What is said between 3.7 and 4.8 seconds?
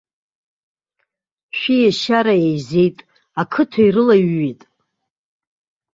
ирылаҩҩит.